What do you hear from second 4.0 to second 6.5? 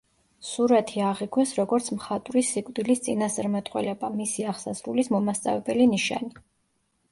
მისი აღსასრულის მომასწავლებელი ნიშანი.